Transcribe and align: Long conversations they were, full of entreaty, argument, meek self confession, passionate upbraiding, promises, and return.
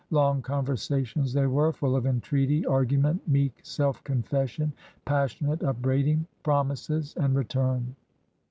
Long 0.09 0.41
conversations 0.41 1.31
they 1.31 1.45
were, 1.45 1.71
full 1.71 1.95
of 1.95 2.07
entreaty, 2.07 2.65
argument, 2.65 3.21
meek 3.27 3.59
self 3.61 4.03
confession, 4.03 4.73
passionate 5.05 5.61
upbraiding, 5.61 6.25
promises, 6.41 7.13
and 7.17 7.35
return. 7.35 7.95